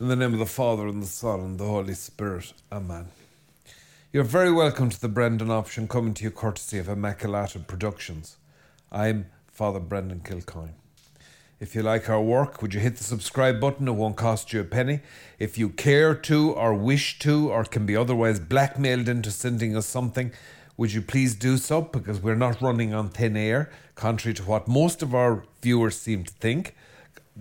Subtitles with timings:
[0.00, 2.52] In the name of the Father, and the Son, and the Holy Spirit.
[2.70, 3.08] Amen.
[4.12, 8.36] You're very welcome to the Brendan option coming to you courtesy of Immaculata Productions.
[8.92, 10.74] I'm Father Brendan Kilcoyne.
[11.58, 13.88] If you like our work, would you hit the subscribe button?
[13.88, 15.00] It won't cost you a penny.
[15.40, 19.86] If you care to, or wish to, or can be otherwise blackmailed into sending us
[19.86, 20.30] something,
[20.76, 21.82] would you please do so?
[21.82, 26.22] Because we're not running on thin air, contrary to what most of our viewers seem
[26.22, 26.76] to think.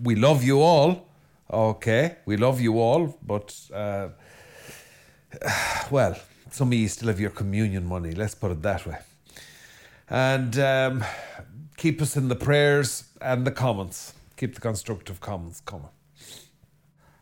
[0.02, 1.07] We love you all,
[1.52, 2.18] okay?
[2.26, 4.10] We love you all, but, uh,
[5.92, 6.16] well,
[6.52, 8.98] some of you still have your communion money, let's put it that way.
[10.10, 11.04] And um,
[11.76, 14.14] keep us in the prayers and the comments.
[14.38, 15.90] Keep the constructive comments coming.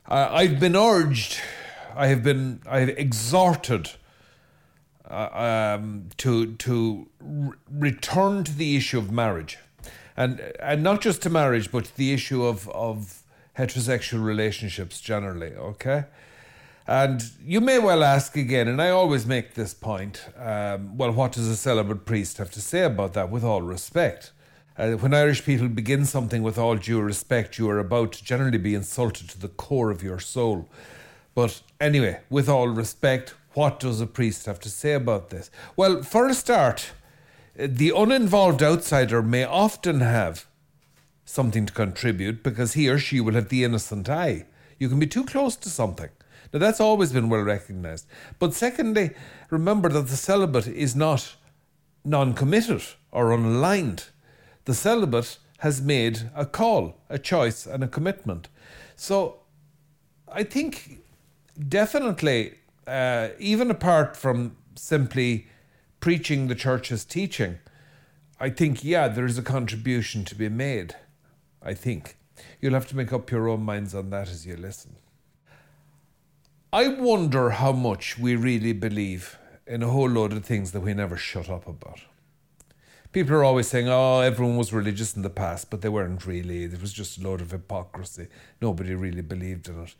[0.08, 1.40] Uh, I've been urged,
[1.96, 3.90] I have been, I have exhorted
[5.10, 9.58] uh, um, to to r- return to the issue of marriage,
[10.18, 13.24] and and not just to marriage, but the issue of of
[13.58, 15.54] heterosexual relationships generally.
[15.56, 16.06] Okay.
[16.88, 21.32] And you may well ask again, and I always make this point um, well, what
[21.32, 24.32] does a celibate priest have to say about that, with all respect?
[24.78, 28.58] Uh, when Irish people begin something with all due respect, you are about to generally
[28.58, 30.70] be insulted to the core of your soul.
[31.34, 35.50] But anyway, with all respect, what does a priest have to say about this?
[35.76, 36.92] Well, for a start,
[37.58, 40.46] uh, the uninvolved outsider may often have
[41.26, 44.46] something to contribute because he or she will have the innocent eye.
[44.78, 46.10] You can be too close to something.
[46.54, 48.06] Now, that's always been well recognized.
[48.40, 49.12] But secondly,
[49.50, 51.36] remember that the celibate is not
[52.04, 54.10] non committed or unaligned.
[54.66, 58.48] The celibate has made a call, a choice, and a commitment.
[58.96, 59.40] So
[60.32, 61.00] I think
[61.68, 65.48] definitely, uh, even apart from simply
[66.00, 67.58] preaching the church's teaching,
[68.40, 70.96] I think, yeah, there is a contribution to be made.
[71.66, 72.18] I think.
[72.62, 74.96] You'll have to make up your own minds on that as you listen.
[76.72, 80.94] I wonder how much we really believe in a whole load of things that we
[80.94, 82.02] never shut up about.
[83.12, 86.66] People are always saying, oh, everyone was religious in the past, but they weren't really.
[86.66, 88.28] It was just a load of hypocrisy.
[88.62, 89.96] Nobody really believed in it.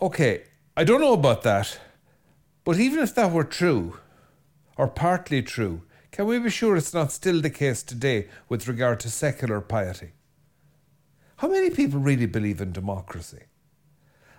[0.00, 0.44] Okay,
[0.74, 1.78] I don't know about that,
[2.64, 3.98] but even if that were true,
[4.78, 9.00] or partly true, can we be sure it's not still the case today with regard
[9.00, 10.12] to secular piety?
[11.42, 13.40] How many people really believe in democracy?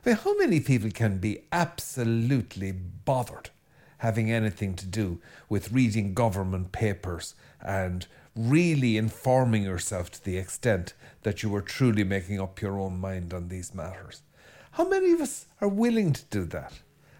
[0.05, 3.49] I mean, how many people can be absolutely bothered
[3.97, 5.19] having anything to do
[5.49, 10.93] with reading government papers and really informing yourself to the extent
[11.23, 14.21] that you are truly making up your own mind on these matters?
[14.71, 16.71] How many of us are willing to do that?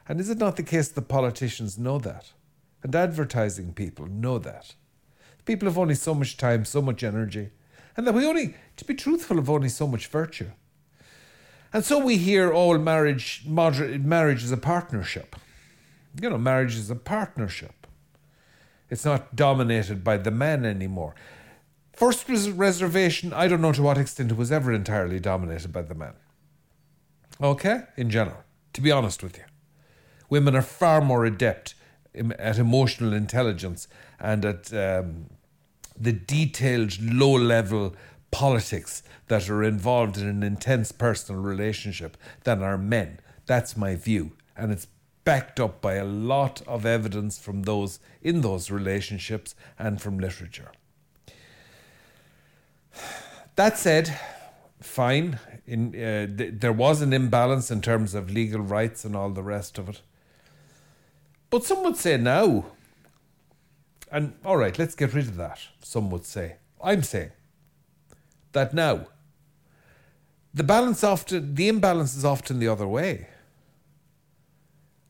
[0.08, 2.32] And is it not the case that politicians know that?
[2.84, 4.76] And advertising people know that?
[5.44, 7.50] People have only so much time, so much energy,
[7.96, 10.50] and that we only, to be truthful, have only so much virtue.
[11.72, 15.36] And so we hear all marriage, moderate, marriage is a partnership.
[16.22, 17.88] You know, marriage is a partnership.
[18.90, 21.16] It's not dominated by the man anymore.
[21.94, 25.82] First res- reservation, I don't know to what extent it was ever entirely dominated by
[25.82, 26.14] the man.
[27.42, 27.82] Okay?
[27.98, 28.44] In general,
[28.74, 29.46] to be honest with you.
[30.30, 31.74] Women are far more adept
[32.14, 33.88] at emotional intelligence
[34.20, 35.30] and at um,
[36.00, 37.96] the detailed, low level
[38.32, 43.20] politics that are involved in an intense personal relationship than are men.
[43.46, 44.32] That's my view.
[44.58, 44.88] And it's
[45.24, 50.72] backed up by a lot of evidence from those in those relationships and from literature.
[53.56, 54.20] That said,
[54.82, 55.40] fine.
[55.66, 59.44] In, uh, th- there was an imbalance in terms of legal rights and all the
[59.44, 60.02] rest of it.
[61.50, 62.66] But some would say now,
[64.14, 65.60] and all right, let's get rid of that.
[65.82, 66.58] Some would say.
[66.82, 67.32] I'm saying
[68.52, 69.08] that now
[70.54, 73.28] the balance often the imbalance is often the other way.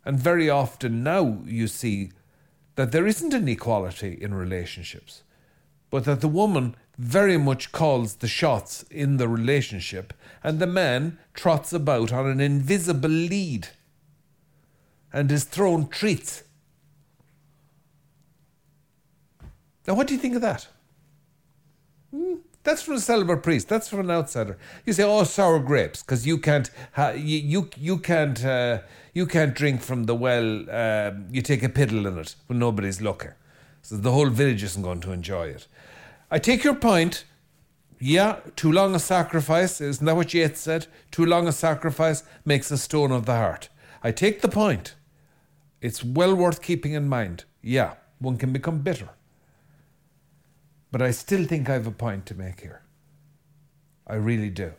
[0.05, 2.11] And very often now you see
[2.75, 5.23] that there isn't an equality in relationships,
[5.89, 10.13] but that the woman very much calls the shots in the relationship
[10.43, 13.67] and the man trots about on an invisible lead
[15.11, 16.43] and is thrown treats.
[19.87, 20.67] Now, what do you think of that?
[22.11, 22.35] Hmm?
[22.63, 23.67] That's from a celibate priest.
[23.67, 24.57] That's from an outsider.
[24.85, 28.79] You say, "Oh, sour grapes," because you can't, ha- you, you you can't uh,
[29.13, 30.69] you can't drink from the well.
[30.69, 33.31] Um, you take a piddle in it when nobody's looking,
[33.81, 35.67] so the whole village isn't going to enjoy it.
[36.31, 37.25] I take your point.
[37.99, 40.87] Yeah, too long a sacrifice isn't that what Yeats said?
[41.11, 43.69] Too long a sacrifice makes a stone of the heart.
[44.03, 44.95] I take the point.
[45.79, 47.45] It's well worth keeping in mind.
[47.61, 49.09] Yeah, one can become bitter.
[50.93, 52.83] But I still think I have a point to make here.
[54.05, 54.73] I really do.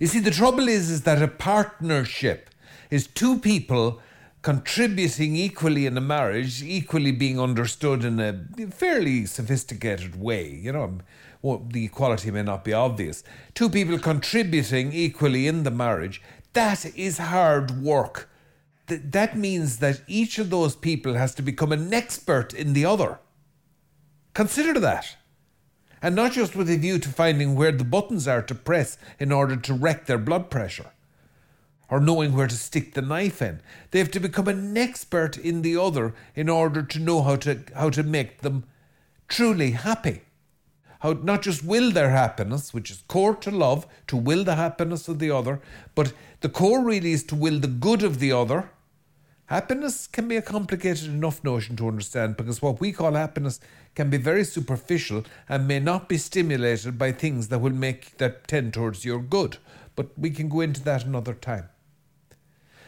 [0.00, 2.48] You see, the trouble is, is that a partnership
[2.90, 4.00] is two people
[4.40, 10.48] contributing equally in a marriage, equally being understood in a fairly sophisticated way.
[10.48, 10.98] You know,
[11.42, 13.22] well, the equality may not be obvious.
[13.52, 16.22] Two people contributing equally in the marriage,
[16.54, 18.30] that is hard work.
[18.86, 22.86] Th- that means that each of those people has to become an expert in the
[22.86, 23.18] other.
[24.34, 25.16] Consider that.
[26.00, 29.32] And not just with a view to finding where the buttons are to press in
[29.32, 30.92] order to wreck their blood pressure
[31.90, 33.60] or knowing where to stick the knife in.
[33.90, 37.60] They have to become an expert in the other in order to know how to,
[37.74, 38.64] how to make them
[39.26, 40.22] truly happy.
[41.00, 45.08] How not just will their happiness, which is core to love, to will the happiness
[45.08, 45.60] of the other,
[45.94, 48.70] but the core really is to will the good of the other
[49.48, 53.60] Happiness can be a complicated enough notion to understand because what we call happiness
[53.94, 58.46] can be very superficial and may not be stimulated by things that will make that
[58.46, 59.56] tend towards your good.
[59.96, 61.70] But we can go into that another time.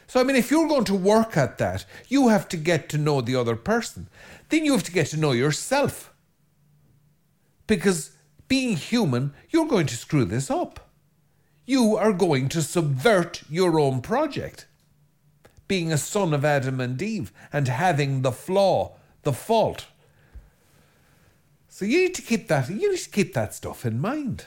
[0.07, 2.99] So, I mean, if you're going to work at that, you have to get to
[2.99, 4.11] know the other person.
[4.51, 6.13] Then you have to get to know yourself.
[7.67, 8.11] Because
[8.49, 10.91] being human, you're going to screw this up.
[11.65, 14.67] You are going to subvert your own project
[15.71, 19.87] being a son of Adam and Eve and having the flaw, the fault.
[21.69, 24.47] So you need to keep that, you need to keep that stuff in mind.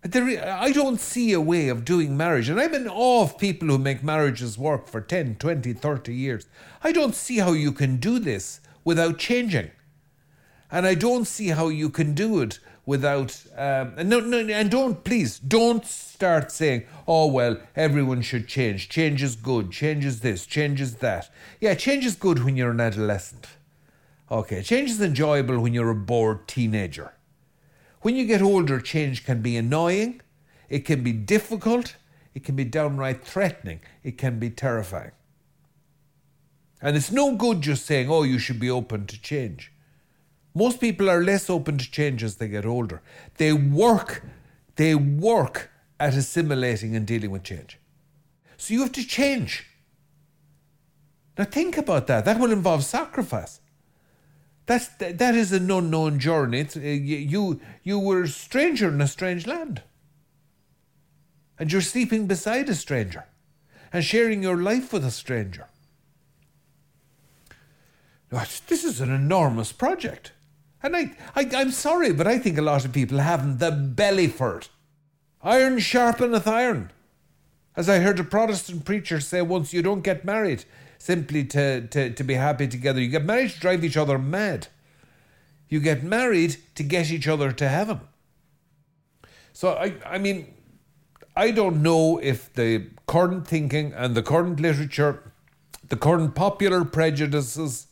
[0.00, 3.68] There, I don't see a way of doing marriage, and I'm in awe of people
[3.68, 6.46] who make marriages work for 10, 20, 30 years.
[6.82, 9.70] I don't see how you can do this without changing.
[10.72, 15.04] And I don't see how you can do it without um, no, no, and don't
[15.04, 18.88] please don't start saying, "Oh well, everyone should change.
[18.88, 19.70] Change is good.
[19.70, 20.46] Change is this.
[20.46, 23.48] Change is that." Yeah, change is good when you're an adolescent.
[24.30, 27.14] Okay, change is enjoyable when you're a bored teenager.
[28.02, 30.20] When you get older, change can be annoying.
[30.68, 31.96] It can be difficult.
[32.34, 33.80] It can be downright threatening.
[34.02, 35.12] It can be terrifying.
[36.82, 39.73] And it's no good just saying, "Oh, you should be open to change."
[40.54, 43.02] Most people are less open to change as they get older.
[43.38, 44.24] They work,
[44.76, 47.78] they work at assimilating and dealing with change.
[48.56, 49.66] So you have to change.
[51.36, 52.24] Now think about that.
[52.24, 53.60] That will involve sacrifice.
[54.66, 56.60] That's that is an unknown journey.
[56.60, 59.82] It's, uh, you you were a stranger in a strange land,
[61.58, 63.24] and you're sleeping beside a stranger,
[63.92, 65.66] and sharing your life with a stranger.
[68.30, 70.32] This is an enormous project.
[70.84, 74.28] And I, I, I'm sorry, but I think a lot of people haven't the belly
[74.28, 74.68] for it.
[75.42, 76.92] Iron sharpeneth iron.
[77.74, 80.66] As I heard a Protestant preacher say once, you don't get married
[80.98, 83.00] simply to, to, to be happy together.
[83.00, 84.68] You get married to drive each other mad.
[85.70, 88.00] You get married to get each other to heaven.
[89.54, 90.52] So, I, I mean,
[91.34, 95.32] I don't know if the current thinking and the current literature,
[95.88, 97.86] the current popular prejudices,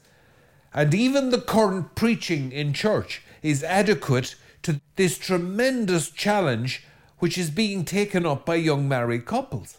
[0.74, 6.84] and even the current preaching in church is adequate to this tremendous challenge
[7.19, 9.78] which is being taken up by young married couples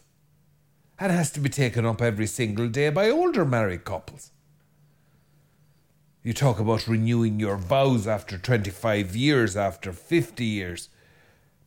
[1.00, 4.32] and has to be taken up every single day by older married couples.
[6.24, 10.88] You talk about renewing your vows after 25 years, after 50 years.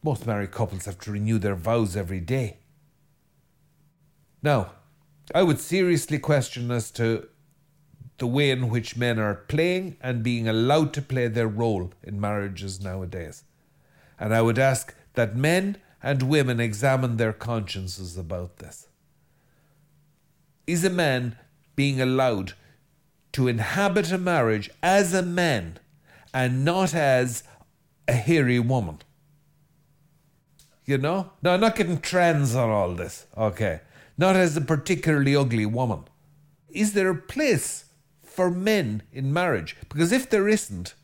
[0.02, 2.58] Most married couples have to renew their vows every day.
[4.42, 4.72] Now,
[5.34, 7.28] I would seriously question as to
[8.18, 12.20] the way in which men are playing and being allowed to play their role in
[12.20, 13.44] marriages nowadays.
[14.18, 18.88] And I would ask that men and women examine their consciences about this.
[20.66, 21.36] Is a man
[21.74, 22.54] being allowed
[23.32, 25.78] to inhabit a marriage as a man
[26.32, 27.42] and not as
[28.08, 28.98] a hairy woman?
[30.84, 31.32] You know?
[31.42, 33.80] No, I'm not getting trends on all this, okay?
[34.16, 36.04] Not as a particularly ugly woman.
[36.68, 37.85] Is there a place
[38.36, 39.76] for men in marriage.
[39.88, 40.94] Because if there isn't,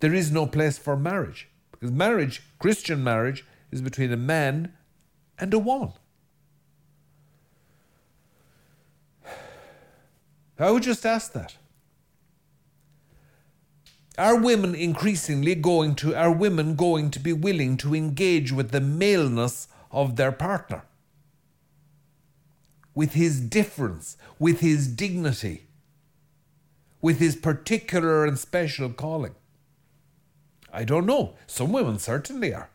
[0.00, 1.48] there is no place for marriage.
[1.72, 4.74] Because marriage, Christian marriage, is between a man
[5.38, 5.94] and a woman.
[10.58, 11.56] I would just ask that.
[14.18, 18.80] Are women increasingly going to are women going to be willing to engage with the
[18.80, 20.82] maleness of their partner?
[22.94, 25.66] With his difference, with his dignity,
[27.02, 29.34] with his particular and special calling?
[30.72, 31.34] I don't know.
[31.46, 32.70] Some women certainly are.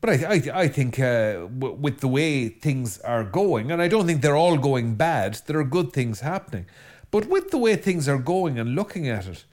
[0.00, 3.88] But I, I, I think uh, w- with the way things are going, and I
[3.88, 6.66] don't think they're all going bad, there are good things happening.
[7.10, 9.44] But with the way things are going and looking at it,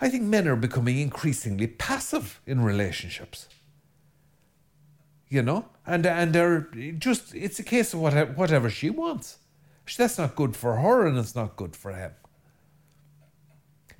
[0.00, 3.48] I think men are becoming increasingly passive in relationships.
[5.28, 9.38] you know, and and they're just it's a case of whatever whatever she wants.
[9.96, 12.12] That's not good for her, and it's not good for him.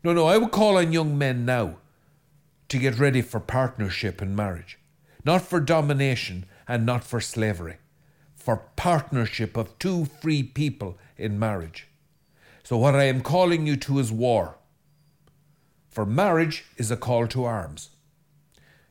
[0.07, 1.79] No, no, I would call on young men now
[2.69, 4.79] to get ready for partnership and marriage,
[5.25, 7.79] not for domination and not for slavery,
[8.37, 11.89] for partnership of two free people in marriage.
[12.63, 14.59] So, what I am calling you to is war.
[15.89, 17.91] For marriage is a call to arms.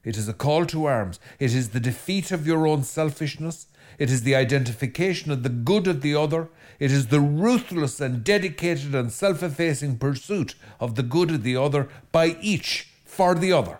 [0.06, 1.20] It is a call to arms.
[1.40, 3.68] It is the defeat of your own selfishness.
[3.98, 6.50] It is the identification of the good of the other.
[6.80, 11.58] It is the ruthless and dedicated and self effacing pursuit of the good of the
[11.58, 13.80] other by each for the other.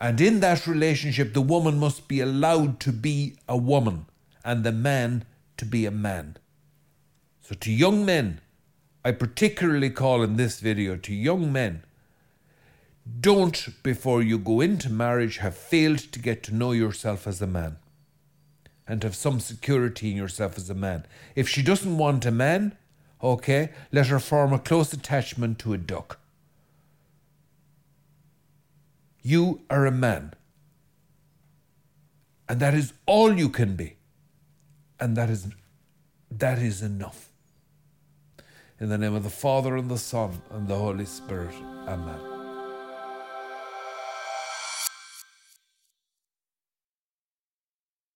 [0.00, 4.06] And in that relationship, the woman must be allowed to be a woman
[4.44, 5.24] and the man
[5.56, 6.36] to be a man.
[7.40, 8.40] So, to young men,
[9.04, 11.82] I particularly call in this video to young men
[13.20, 17.46] don't, before you go into marriage, have failed to get to know yourself as a
[17.46, 17.76] man
[18.86, 21.04] and have some security in yourself as a man.
[21.34, 22.76] If she doesn't want a man,
[23.22, 26.18] okay, let her form a close attachment to a duck.
[29.22, 30.32] You are a man.
[32.48, 33.96] And that is all you can be.
[34.98, 35.48] And that is
[36.30, 37.28] that is enough.
[38.80, 41.54] In the name of the Father and the Son and the Holy Spirit.
[41.86, 42.37] Amen.